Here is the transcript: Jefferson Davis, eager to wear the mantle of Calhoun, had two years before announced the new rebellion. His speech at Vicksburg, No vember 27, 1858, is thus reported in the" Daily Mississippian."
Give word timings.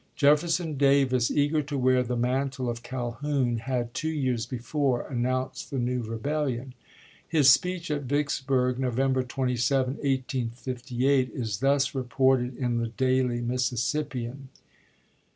Jefferson 0.15 0.77
Davis, 0.77 1.29
eager 1.29 1.61
to 1.61 1.77
wear 1.77 2.01
the 2.01 2.15
mantle 2.17 2.67
of 2.67 2.81
Calhoun, 2.81 3.57
had 3.59 3.93
two 3.93 4.09
years 4.09 4.47
before 4.47 5.05
announced 5.07 5.69
the 5.69 5.77
new 5.77 6.01
rebellion. 6.01 6.73
His 7.27 7.51
speech 7.51 7.91
at 7.91 8.05
Vicksburg, 8.05 8.79
No 8.79 8.89
vember 8.89 9.27
27, 9.27 9.97
1858, 9.97 11.29
is 11.35 11.59
thus 11.59 11.93
reported 11.93 12.57
in 12.57 12.77
the" 12.79 12.87
Daily 13.07 13.41
Mississippian." 13.41 14.49